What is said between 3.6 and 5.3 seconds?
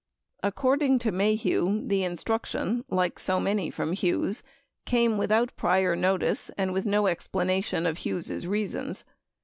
from Hughes, came